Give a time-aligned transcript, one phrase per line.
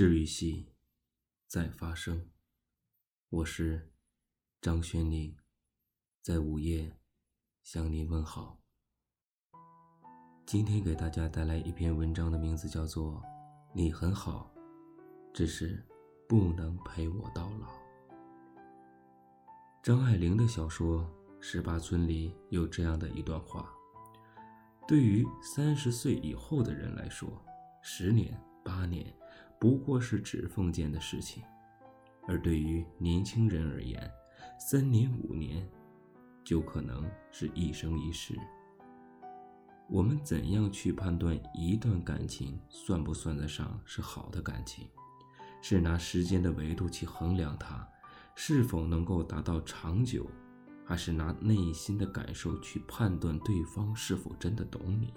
[0.00, 0.72] 治愈系
[1.46, 2.30] 在发生，
[3.28, 3.92] 我是
[4.62, 5.36] 张轩宁，
[6.22, 6.96] 在午夜
[7.62, 8.62] 向您问好。
[10.46, 13.16] 今天给大家带来一篇文章的名字叫做
[13.74, 14.50] 《你很好，
[15.34, 15.86] 只是
[16.26, 17.66] 不能陪我到老》。
[19.82, 21.02] 张爱玲的小说
[21.42, 23.70] 《十八村》里有这样的一段话：
[24.88, 27.44] 对于三十岁以后的人来说，
[27.82, 28.34] 十年。
[28.62, 29.12] 八年
[29.60, 31.42] 不过是指缝间的事情，
[32.26, 34.10] 而对于年轻人而言，
[34.58, 35.68] 三年五年
[36.42, 38.34] 就可能是一生一世。
[39.86, 44.88] 我们怎样去判断一段感情算不算得上是好的感情？
[45.60, 47.86] 是拿时间的维度去衡量它
[48.34, 50.26] 是否能够达到长久，
[50.86, 55.12] 还是拿内心的感受去判断对方是否真的懂你？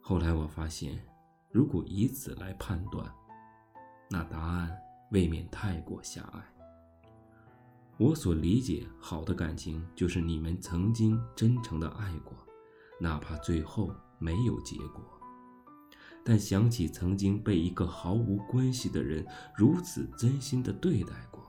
[0.00, 0.98] 后来我发现。
[1.50, 3.12] 如果以此来判断，
[4.08, 4.76] 那答案
[5.10, 6.40] 未免太过狭隘。
[7.98, 12.32] 我所理解好的感情，就是你们曾经真诚的爱过，
[12.98, 15.02] 哪怕最后没有结果，
[16.24, 21.42] 但想起曾经被一个毫无关系的人如此真心的对待过，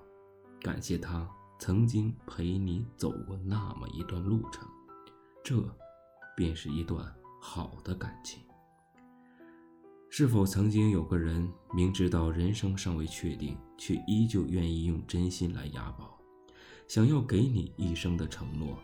[0.61, 4.67] 感谢他曾经陪你走过那么一段路程，
[5.43, 5.63] 这
[6.35, 7.05] 便是一段
[7.39, 8.41] 好的感情。
[10.21, 16.15] 是否曾经有个人明知道人生尚未确定，却依旧愿意用真心来押宝，
[16.87, 18.77] 想要给你一生的承诺？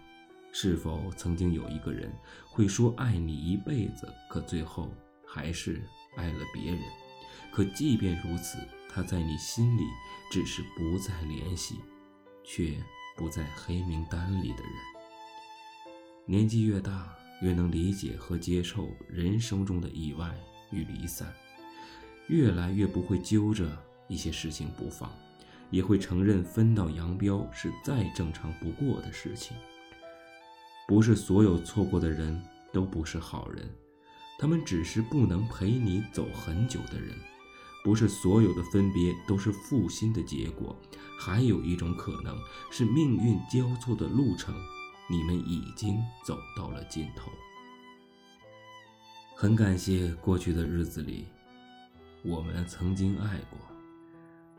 [0.51, 2.11] 是否曾经有一个人
[2.43, 4.91] 会说爱你一辈子，可最后
[5.27, 5.79] 还是
[6.15, 6.81] 爱了别人？
[7.51, 8.57] 可即便如此，
[8.89, 9.83] 他在你心里
[10.31, 11.75] 只是不再联系，
[12.43, 12.83] 却
[13.15, 14.73] 不在黑名单里的人。
[16.25, 20.35] 年纪越大，越能理解和接受人生中的意外。
[20.71, 21.33] 与离散，
[22.27, 23.65] 越来越不会揪着
[24.07, 25.11] 一些事情不放，
[25.69, 29.55] 也会承认分道扬镳是再正常不过的事情。
[30.87, 32.41] 不是所有错过的人
[32.71, 33.69] 都不是好人，
[34.39, 37.15] 他们只是不能陪你走很久的人。
[37.83, 40.75] 不是所有的分别都是负心的结果，
[41.17, 42.37] 还有一种可能
[42.69, 44.53] 是命运交错的路程，
[45.09, 47.31] 你们已经走到了尽头。
[49.39, 51.27] 很感谢过去的日子里，
[52.23, 53.59] 我们曾经爱过，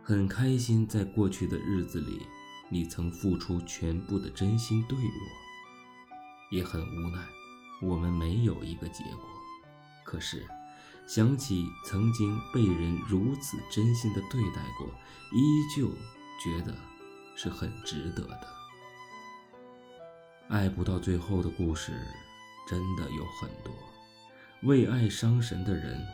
[0.04, 2.24] 很开心在过去的日子里，
[2.68, 7.26] 你曾付出全部的真心对我，也很无奈，
[7.82, 9.24] 我们没有一个结果。
[10.04, 10.46] 可是，
[11.08, 14.86] 想起曾经被人如此真心的对待过，
[15.32, 15.88] 依旧
[16.40, 16.72] 觉得
[17.34, 18.46] 是很值得的。
[20.48, 21.90] 爱不到最后的故事，
[22.68, 23.74] 真的有很多。
[24.64, 26.04] 为爱伤神的人，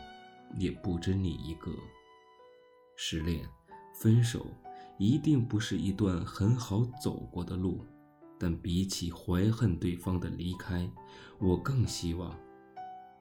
[0.59, 1.71] 也不止你一个。
[2.95, 3.43] 失恋、
[3.93, 4.45] 分手，
[4.99, 7.83] 一定不是一段很好走过的路。
[8.37, 10.87] 但比起怀恨对方的离开，
[11.39, 12.37] 我更希望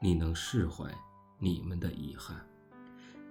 [0.00, 0.92] 你能释怀
[1.38, 2.36] 你们的遗憾。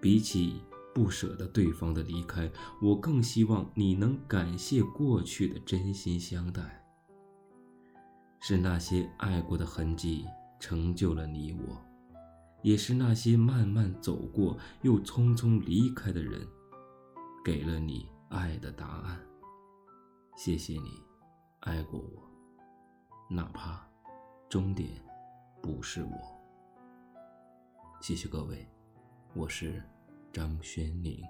[0.02, 0.62] 比起
[0.96, 2.50] 不舍得对方的离开，
[2.82, 6.84] 我更希望你能感谢过去的真心相待。
[8.40, 10.26] 是那些爱过的痕迹。
[10.64, 11.76] 成就了你我，
[12.62, 16.40] 也是那些慢慢走过又匆匆离开的人，
[17.44, 19.20] 给了你爱的答案。
[20.38, 21.04] 谢谢你，
[21.60, 22.24] 爱过我，
[23.30, 23.86] 哪怕
[24.48, 24.90] 终点
[25.62, 26.18] 不是我。
[28.00, 28.66] 谢谢各位，
[29.34, 29.84] 我是
[30.32, 31.22] 张轩宁。